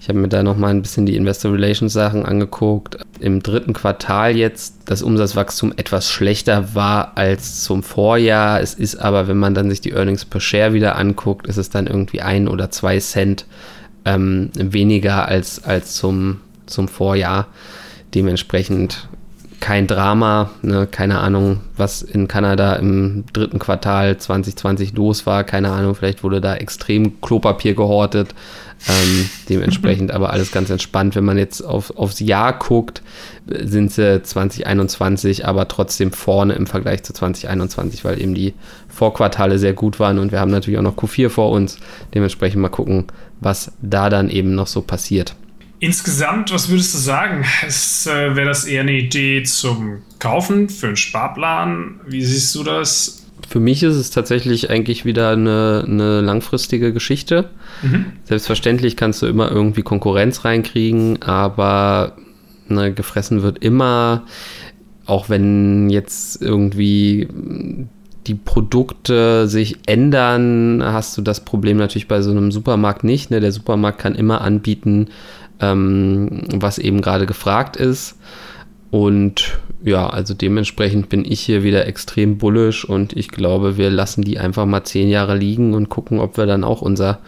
ich 0.00 0.08
habe 0.08 0.18
mir 0.18 0.28
da 0.28 0.42
nochmal 0.42 0.70
ein 0.70 0.82
bisschen 0.82 1.06
die 1.06 1.16
Investor 1.16 1.52
Relations 1.52 1.92
Sachen 1.92 2.24
angeguckt, 2.24 2.98
im 3.20 3.42
dritten 3.42 3.72
Quartal 3.72 4.36
jetzt 4.36 4.74
das 4.86 5.02
Umsatzwachstum 5.02 5.72
etwas 5.76 6.10
schlechter 6.10 6.74
war 6.74 7.16
als 7.16 7.62
zum 7.62 7.82
Vorjahr. 7.82 8.60
Es 8.60 8.74
ist 8.74 8.96
aber, 8.96 9.28
wenn 9.28 9.38
man 9.38 9.54
dann 9.54 9.70
sich 9.70 9.80
die 9.80 9.92
Earnings 9.92 10.24
per 10.24 10.40
Share 10.40 10.72
wieder 10.72 10.96
anguckt, 10.96 11.46
ist 11.46 11.56
es 11.56 11.70
dann 11.70 11.86
irgendwie 11.86 12.20
ein 12.20 12.48
oder 12.48 12.70
zwei 12.70 12.98
Cent 12.98 13.46
ähm, 14.04 14.50
weniger 14.54 15.26
als, 15.26 15.64
als 15.64 15.94
zum, 15.94 16.40
zum 16.66 16.88
Vorjahr. 16.88 17.48
Dementsprechend 18.14 19.08
kein 19.60 19.86
Drama, 19.86 20.50
ne? 20.62 20.86
keine 20.90 21.18
Ahnung, 21.18 21.60
was 21.76 22.02
in 22.02 22.28
Kanada 22.28 22.74
im 22.74 23.24
dritten 23.32 23.58
Quartal 23.58 24.16
2020 24.16 24.94
los 24.94 25.26
war, 25.26 25.44
keine 25.44 25.70
Ahnung, 25.70 25.94
vielleicht 25.94 26.22
wurde 26.22 26.40
da 26.40 26.56
extrem 26.56 27.20
Klopapier 27.20 27.74
gehortet, 27.74 28.34
ähm, 28.88 29.30
dementsprechend 29.48 30.10
aber 30.10 30.30
alles 30.30 30.52
ganz 30.52 30.68
entspannt. 30.70 31.16
Wenn 31.16 31.24
man 31.24 31.38
jetzt 31.38 31.62
auf, 31.62 31.96
aufs 31.96 32.20
Jahr 32.20 32.58
guckt, 32.58 33.02
sind 33.46 33.92
sie 33.92 34.22
2021 34.22 35.46
aber 35.46 35.68
trotzdem 35.68 36.12
vorne 36.12 36.54
im 36.54 36.66
Vergleich 36.66 37.02
zu 37.02 37.12
2021, 37.12 38.04
weil 38.04 38.20
eben 38.20 38.34
die 38.34 38.54
Vorquartale 38.88 39.58
sehr 39.58 39.72
gut 39.72 39.98
waren 39.98 40.18
und 40.18 40.32
wir 40.32 40.40
haben 40.40 40.50
natürlich 40.50 40.78
auch 40.78 40.82
noch 40.82 40.96
Q4 40.96 41.30
vor 41.30 41.50
uns, 41.50 41.78
dementsprechend 42.14 42.60
mal 42.60 42.68
gucken, 42.68 43.06
was 43.40 43.72
da 43.80 44.10
dann 44.10 44.28
eben 44.28 44.54
noch 44.54 44.66
so 44.66 44.82
passiert. 44.82 45.34
Insgesamt, 45.78 46.52
was 46.52 46.68
würdest 46.68 46.94
du 46.94 46.98
sagen? 46.98 47.44
äh, 48.06 48.36
Wäre 48.36 48.46
das 48.46 48.64
eher 48.64 48.82
eine 48.82 48.92
Idee 48.92 49.42
zum 49.42 49.98
Kaufen 50.18 50.68
für 50.68 50.88
einen 50.88 50.96
Sparplan? 50.96 52.00
Wie 52.06 52.24
siehst 52.24 52.54
du 52.54 52.64
das? 52.64 53.26
Für 53.48 53.60
mich 53.60 53.82
ist 53.82 53.94
es 53.94 54.10
tatsächlich 54.10 54.70
eigentlich 54.70 55.04
wieder 55.04 55.30
eine, 55.30 55.84
eine 55.86 56.20
langfristige 56.20 56.92
Geschichte. 56.92 57.50
Mhm. 57.82 58.06
Selbstverständlich 58.24 58.96
kannst 58.96 59.22
du 59.22 59.26
immer 59.26 59.50
irgendwie 59.50 59.82
Konkurrenz 59.82 60.44
reinkriegen, 60.44 61.22
aber 61.22 62.16
ne, 62.68 62.92
gefressen 62.92 63.42
wird 63.42 63.62
immer, 63.62 64.24
auch 65.04 65.28
wenn 65.28 65.90
jetzt 65.90 66.42
irgendwie 66.42 67.28
die 68.26 68.34
Produkte 68.34 69.46
sich 69.46 69.76
ändern, 69.86 70.82
hast 70.84 71.16
du 71.16 71.22
das 71.22 71.44
Problem 71.44 71.76
natürlich 71.76 72.08
bei 72.08 72.22
so 72.22 72.32
einem 72.32 72.50
Supermarkt 72.50 73.04
nicht. 73.04 73.30
Ne? 73.30 73.40
Der 73.40 73.52
Supermarkt 73.52 73.98
kann 73.98 74.16
immer 74.16 74.40
anbieten, 74.40 75.08
ähm, 75.60 76.42
was 76.54 76.78
eben 76.78 77.00
gerade 77.00 77.26
gefragt 77.26 77.76
ist. 77.76 78.16
Und 78.90 79.58
ja, 79.82 80.08
also 80.08 80.32
dementsprechend 80.32 81.08
bin 81.08 81.24
ich 81.24 81.40
hier 81.40 81.62
wieder 81.62 81.86
extrem 81.86 82.38
bullisch 82.38 82.84
und 82.84 83.14
ich 83.14 83.28
glaube, 83.28 83.76
wir 83.76 83.90
lassen 83.90 84.22
die 84.22 84.38
einfach 84.38 84.64
mal 84.64 84.84
zehn 84.84 85.08
Jahre 85.08 85.36
liegen 85.36 85.74
und 85.74 85.88
gucken, 85.88 86.18
ob 86.20 86.36
wir 86.36 86.46
dann 86.46 86.64
auch 86.64 86.82
unser 86.82 87.18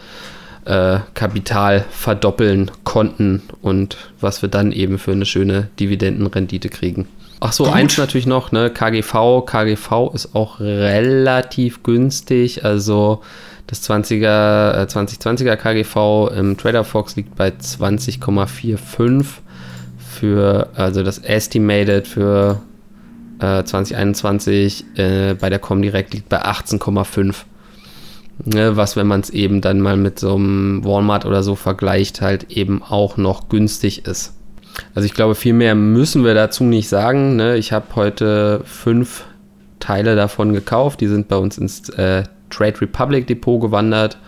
äh, 0.64 1.00
Kapital 1.14 1.84
verdoppeln 1.90 2.70
konnten 2.84 3.42
und 3.60 3.96
was 4.20 4.42
wir 4.42 4.48
dann 4.48 4.72
eben 4.72 4.98
für 4.98 5.12
eine 5.12 5.26
schöne 5.26 5.68
Dividendenrendite 5.80 6.68
kriegen. 6.68 7.08
Ach 7.40 7.52
so, 7.52 7.64
Gut. 7.64 7.74
eins 7.74 7.98
natürlich 7.98 8.26
noch, 8.26 8.52
ne, 8.52 8.70
KGV. 8.70 9.44
KGV 9.46 10.12
ist 10.14 10.34
auch 10.34 10.60
relativ 10.60 11.82
günstig, 11.82 12.64
also 12.64 13.22
das 13.68 13.88
20er, 13.88 14.82
äh, 14.82 14.86
2020er 14.86 15.56
KGV 15.56 16.32
im 16.36 16.56
Trader 16.56 16.84
Fox 16.84 17.16
liegt 17.16 17.36
bei 17.36 17.48
20,45 17.50 19.24
für, 19.98 20.70
also 20.74 21.02
das 21.02 21.18
Estimated 21.18 22.08
für 22.08 22.60
äh, 23.40 23.62
2021 23.62 24.84
äh, 24.96 25.34
bei 25.34 25.50
der 25.50 25.58
Comdirect 25.58 26.14
liegt 26.14 26.28
bei 26.28 26.42
18,5. 26.42 27.34
Ne, 28.44 28.76
was, 28.76 28.96
wenn 28.96 29.06
man 29.06 29.20
es 29.20 29.30
eben 29.30 29.60
dann 29.60 29.80
mal 29.80 29.96
mit 29.96 30.18
so 30.20 30.36
einem 30.36 30.84
Walmart 30.84 31.26
oder 31.26 31.42
so 31.42 31.56
vergleicht, 31.56 32.20
halt 32.20 32.50
eben 32.50 32.82
auch 32.82 33.16
noch 33.16 33.48
günstig 33.48 34.06
ist. 34.06 34.37
Also 34.94 35.06
ich 35.06 35.14
glaube, 35.14 35.34
viel 35.34 35.54
mehr 35.54 35.74
müssen 35.74 36.24
wir 36.24 36.34
dazu 36.34 36.64
nicht 36.64 36.88
sagen. 36.88 37.36
Ne? 37.36 37.56
Ich 37.56 37.72
habe 37.72 37.86
heute 37.94 38.62
fünf 38.64 39.24
Teile 39.80 40.16
davon 40.16 40.52
gekauft. 40.52 41.00
Die 41.00 41.08
sind 41.08 41.28
bei 41.28 41.36
uns 41.36 41.58
ins 41.58 41.88
äh, 41.90 42.24
Trade 42.50 42.80
Republic 42.80 43.26
Depot 43.26 43.60
gewandert 43.60 44.18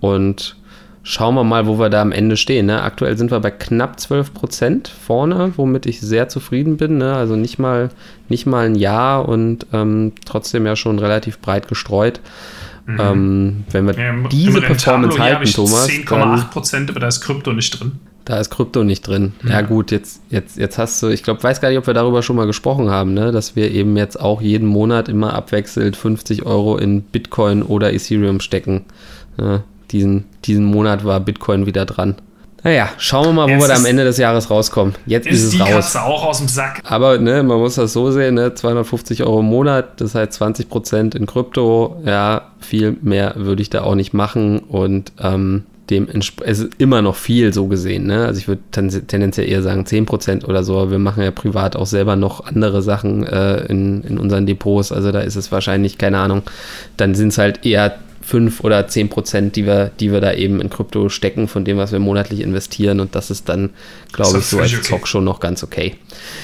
und 0.00 0.56
schauen 1.02 1.34
wir 1.36 1.44
mal, 1.44 1.66
wo 1.66 1.78
wir 1.78 1.88
da 1.88 2.02
am 2.02 2.12
Ende 2.12 2.36
stehen. 2.36 2.66
Ne? 2.66 2.82
Aktuell 2.82 3.16
sind 3.16 3.30
wir 3.30 3.40
bei 3.40 3.50
knapp 3.50 4.00
12 4.00 4.34
Prozent 4.34 4.88
vorne, 4.88 5.52
womit 5.56 5.86
ich 5.86 6.00
sehr 6.00 6.28
zufrieden 6.28 6.76
bin. 6.76 6.98
Ne? 6.98 7.14
Also 7.14 7.36
nicht 7.36 7.58
mal, 7.58 7.90
nicht 8.28 8.46
mal 8.46 8.66
ein 8.66 8.74
Jahr 8.74 9.28
und 9.28 9.66
ähm, 9.72 10.12
trotzdem 10.24 10.66
ja 10.66 10.76
schon 10.76 10.98
relativ 10.98 11.38
breit 11.38 11.68
gestreut. 11.68 12.20
Mhm. 12.86 13.00
Ähm, 13.00 13.64
wenn 13.70 13.86
wir 13.86 13.94
ja, 13.98 14.28
diese 14.28 14.60
Performance 14.60 15.18
halten, 15.18 15.44
Thomas. 15.44 15.88
10,8 15.88 16.50
Prozent, 16.50 16.90
aber 16.90 17.00
da 17.00 17.08
ist 17.08 17.20
Krypto 17.20 17.52
nicht 17.52 17.78
drin. 17.78 17.92
Da 18.26 18.38
ist 18.40 18.50
Krypto 18.50 18.82
nicht 18.82 19.06
drin. 19.06 19.34
Mhm. 19.40 19.50
Ja, 19.50 19.62
gut, 19.62 19.92
jetzt, 19.92 20.20
jetzt, 20.30 20.58
jetzt 20.58 20.78
hast 20.78 21.00
du, 21.00 21.08
ich 21.08 21.22
glaube, 21.22 21.42
weiß 21.42 21.60
gar 21.60 21.68
nicht, 21.68 21.78
ob 21.78 21.86
wir 21.86 21.94
darüber 21.94 22.22
schon 22.22 22.34
mal 22.34 22.46
gesprochen 22.46 22.90
haben, 22.90 23.14
ne? 23.14 23.30
dass 23.30 23.54
wir 23.54 23.70
eben 23.70 23.96
jetzt 23.96 24.20
auch 24.20 24.42
jeden 24.42 24.66
Monat 24.66 25.08
immer 25.08 25.32
abwechselnd 25.32 25.96
50 25.96 26.44
Euro 26.44 26.76
in 26.76 27.02
Bitcoin 27.02 27.62
oder 27.62 27.92
Ethereum 27.92 28.40
stecken. 28.40 28.84
Ja, 29.38 29.62
diesen, 29.92 30.24
diesen 30.44 30.64
Monat 30.64 31.04
war 31.04 31.20
Bitcoin 31.20 31.66
wieder 31.66 31.86
dran. 31.86 32.16
Naja, 32.64 32.88
schauen 32.98 33.26
wir 33.26 33.32
mal, 33.32 33.46
wo 33.46 33.50
jetzt 33.50 33.62
wir 33.62 33.68
da 33.68 33.76
am 33.76 33.86
Ende 33.86 34.02
des 34.02 34.18
Jahres 34.18 34.50
rauskommen. 34.50 34.96
Jetzt 35.06 35.28
ist, 35.28 35.36
ist 35.36 35.44
es 35.44 35.50
die 35.50 35.58
raus. 35.60 35.70
Katze 35.70 36.02
auch 36.02 36.24
aus 36.24 36.38
dem 36.38 36.48
Sack. 36.48 36.82
Aber 36.84 37.18
ne, 37.18 37.44
man 37.44 37.58
muss 37.60 37.76
das 37.76 37.92
so 37.92 38.10
sehen, 38.10 38.34
ne, 38.34 38.54
250 38.54 39.22
Euro 39.22 39.38
im 39.38 39.46
Monat, 39.46 40.00
das 40.00 40.16
heißt 40.16 40.32
20 40.32 40.68
Prozent 40.68 41.14
in 41.14 41.26
Krypto. 41.26 42.02
Ja, 42.04 42.50
viel 42.58 42.96
mehr 43.02 43.34
würde 43.36 43.62
ich 43.62 43.70
da 43.70 43.84
auch 43.84 43.94
nicht 43.94 44.14
machen 44.14 44.58
und 44.58 45.12
ähm, 45.22 45.62
dem 45.90 46.08
es 46.08 46.58
ist 46.58 46.70
immer 46.78 47.02
noch 47.02 47.16
viel 47.16 47.52
so 47.52 47.66
gesehen. 47.66 48.06
Ne? 48.06 48.26
Also 48.26 48.38
ich 48.38 48.48
würde 48.48 48.62
tendenziell 48.72 49.48
eher 49.48 49.62
sagen 49.62 49.86
10 49.86 50.06
Prozent 50.06 50.44
oder 50.48 50.64
so. 50.64 50.90
Wir 50.90 50.98
machen 50.98 51.22
ja 51.22 51.30
privat 51.30 51.76
auch 51.76 51.86
selber 51.86 52.16
noch 52.16 52.44
andere 52.44 52.82
Sachen 52.82 53.24
äh, 53.24 53.64
in, 53.66 54.02
in 54.02 54.18
unseren 54.18 54.46
Depots. 54.46 54.92
Also 54.92 55.12
da 55.12 55.20
ist 55.20 55.36
es 55.36 55.52
wahrscheinlich, 55.52 55.98
keine 55.98 56.18
Ahnung, 56.18 56.42
dann 56.96 57.14
sind 57.14 57.28
es 57.28 57.38
halt 57.38 57.64
eher 57.64 57.98
5 58.22 58.64
oder 58.64 58.88
10 58.88 59.08
Prozent, 59.08 59.56
die 59.56 59.66
wir, 59.66 59.92
die 60.00 60.10
wir 60.10 60.20
da 60.20 60.32
eben 60.32 60.60
in 60.60 60.68
Krypto 60.68 61.08
stecken, 61.08 61.46
von 61.46 61.64
dem, 61.64 61.76
was 61.76 61.92
wir 61.92 62.00
monatlich 62.00 62.40
investieren. 62.40 62.98
Und 62.98 63.14
das 63.14 63.30
ist 63.30 63.48
dann, 63.48 63.70
glaube 64.12 64.38
ich, 64.38 64.46
so 64.46 64.58
als 64.58 64.72
okay. 64.72 64.82
Zock 64.82 65.06
schon 65.06 65.22
noch 65.22 65.38
ganz 65.38 65.62
okay. 65.62 65.94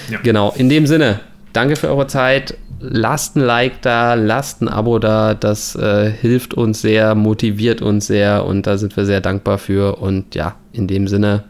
Ja. 0.09 0.21
Genau, 0.23 0.55
in 0.57 0.69
dem 0.69 0.87
Sinne, 0.87 1.19
danke 1.53 1.75
für 1.75 1.89
eure 1.89 2.07
Zeit. 2.07 2.57
Lasst 2.85 3.37
ein 3.37 3.41
Like 3.41 3.81
da, 3.83 4.15
lasst 4.15 4.61
ein 4.61 4.69
Abo 4.69 4.99
da. 4.99 5.35
Das 5.35 5.77
äh, 5.77 6.11
hilft 6.11 6.55
uns 6.55 6.83
sehr, 6.83 7.15
motiviert 7.15 7.81
uns 7.81 8.07
sehr 8.09 8.45
und 8.45 8.67
da 8.67 8.77
sind 8.77 8.97
wir 8.97 9.07
sehr 9.07 9.21
dankbar 9.21 9.59
für. 9.59 9.99
Und 9.99 10.35
ja, 10.35 10.57
in 10.73 10.89
dem 10.89 11.07
Sinne, 11.07 11.45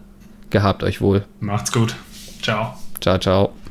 gehabt 0.50 0.82
euch 0.82 1.00
wohl. 1.00 1.24
Macht's 1.40 1.72
gut. 1.72 1.94
Ciao. 2.42 2.74
Ciao, 3.00 3.18
ciao. 3.18 3.62